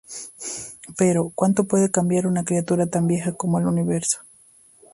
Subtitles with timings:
[0.97, 4.17] Pero ¿cuánto puede cambiar una criatura tan vieja como el universo?